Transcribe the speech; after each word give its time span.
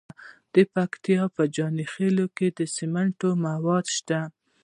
د 0.53 0.55
پکتیا 0.73 1.23
په 1.35 1.43
جاني 1.55 1.85
خیل 1.93 2.17
کې 2.37 2.47
د 2.57 2.59
سمنټو 2.75 3.29
مواد 3.45 3.85
شته. 3.95 4.19